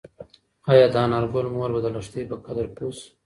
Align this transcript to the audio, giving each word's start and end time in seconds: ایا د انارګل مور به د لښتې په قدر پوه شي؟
ایا 0.71 0.87
د 0.93 0.95
انارګل 1.05 1.47
مور 1.55 1.69
به 1.73 1.79
د 1.83 1.87
لښتې 1.95 2.21
په 2.29 2.35
قدر 2.45 2.65
پوه 2.75 2.91
شي؟ 2.97 3.07